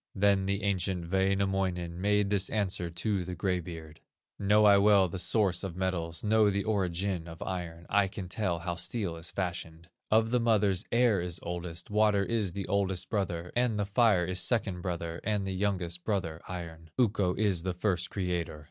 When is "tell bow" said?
8.27-8.73